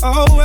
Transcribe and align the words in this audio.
Oh. 0.00 0.37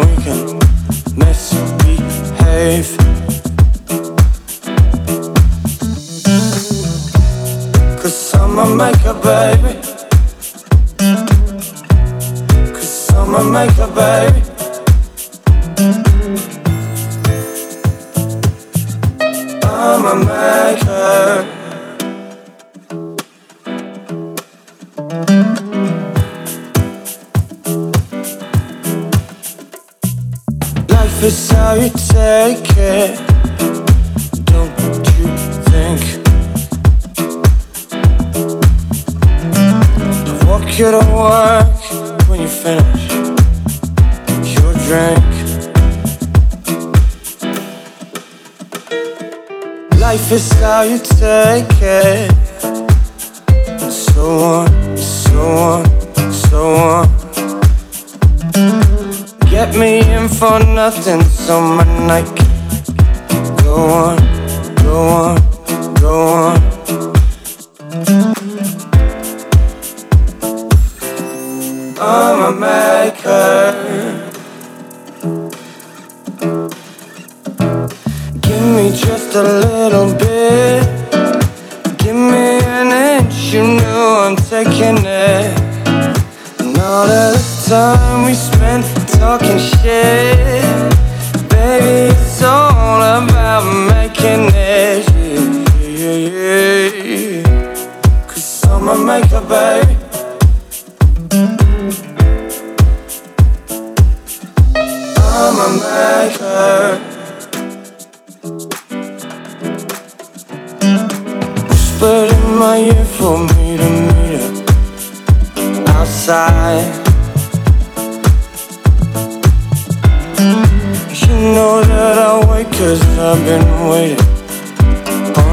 we 0.00 0.16
can 0.22 0.58
misbehave. 1.16 2.96
Cause 8.00 8.34
I'm 8.34 8.58
a 8.58 8.66
maker, 8.74 9.14
baby. 9.14 9.72
Cause 12.72 13.10
I'm 13.14 13.34
a 13.34 13.44
maker, 13.44 13.88
baby. 13.88 14.41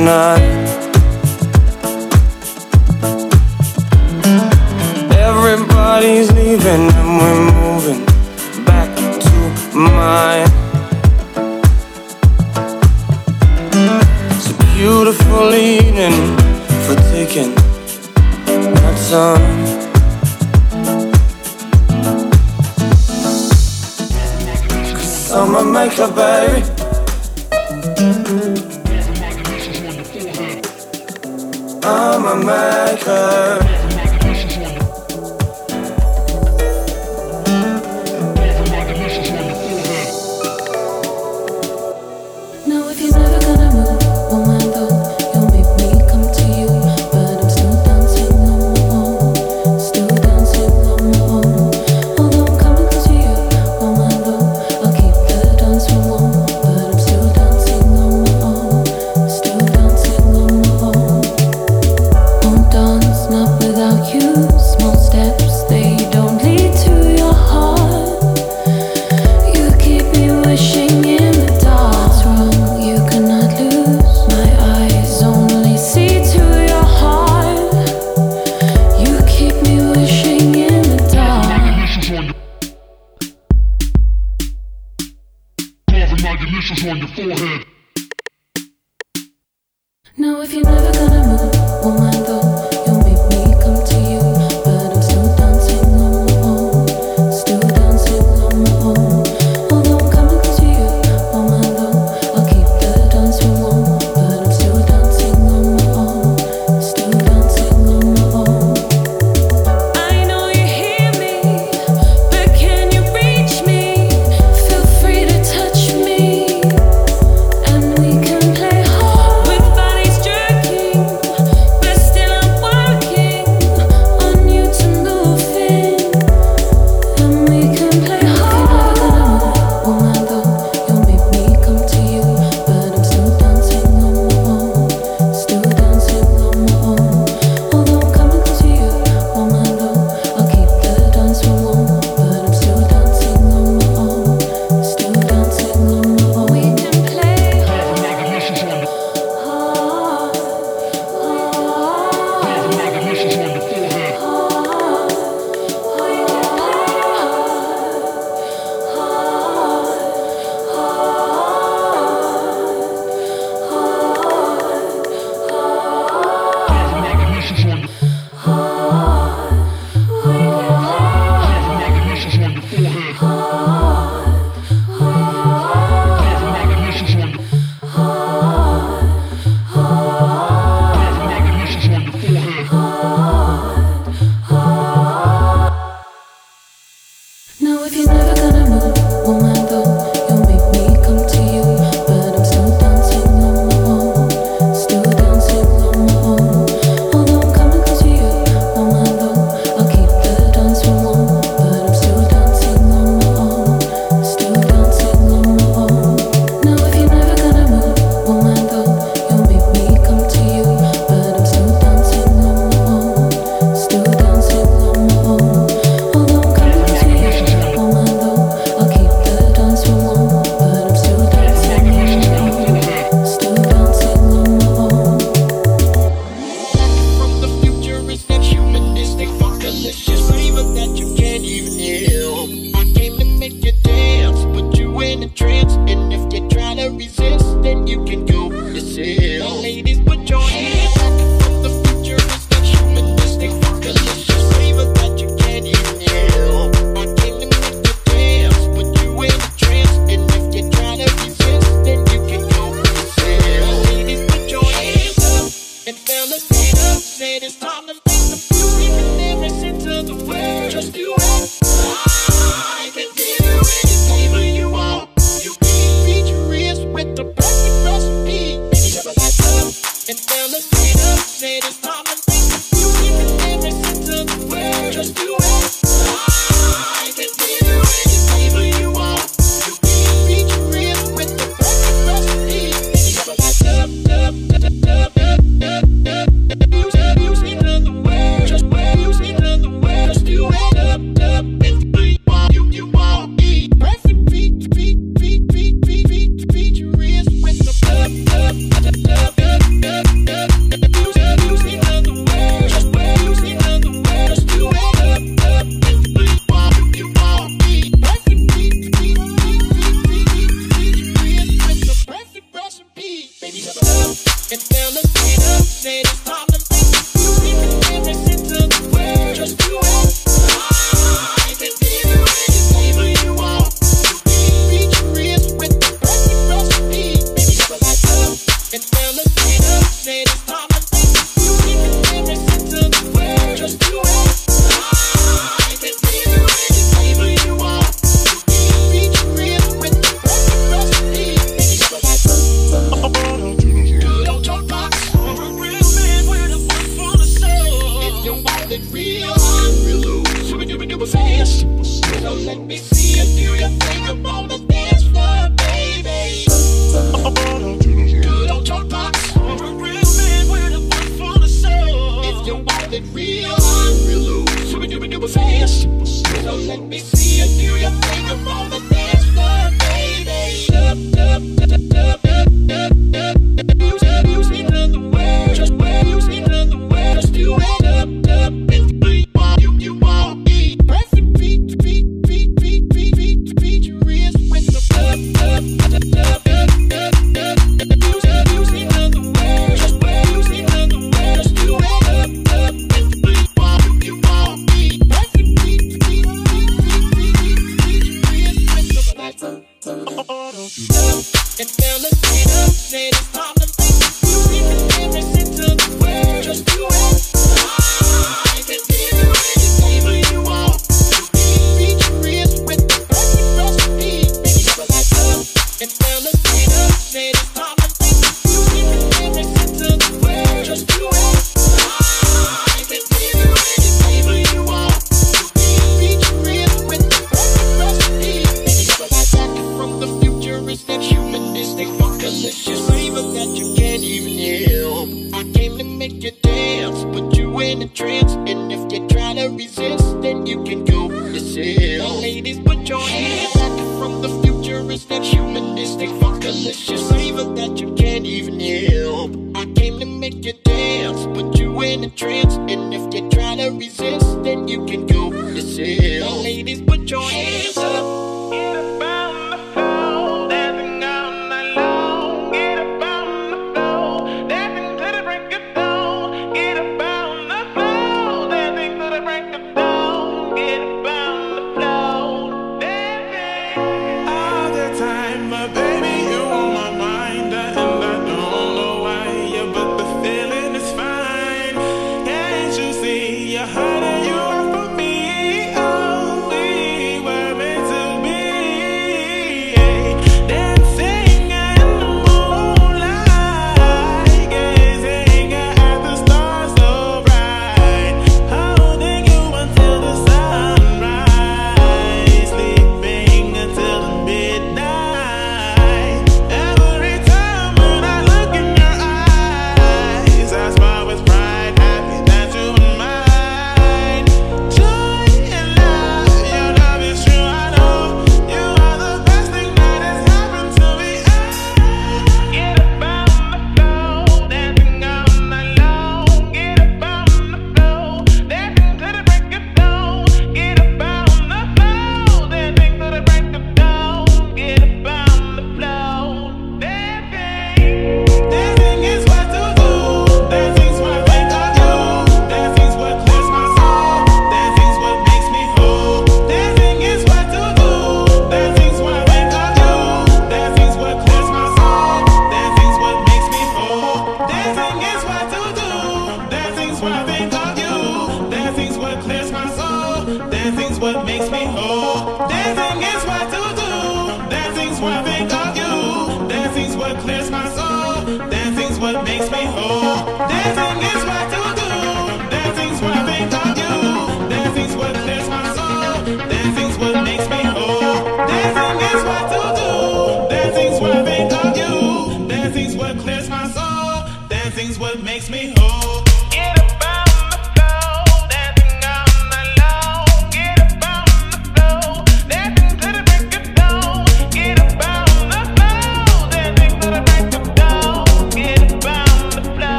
not 0.00 0.59